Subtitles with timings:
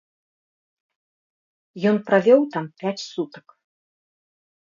[1.89, 3.45] Ён правёў там пяць сутак.